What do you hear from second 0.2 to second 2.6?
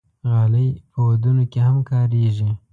غالۍ په ودونو کې هم کارېږي.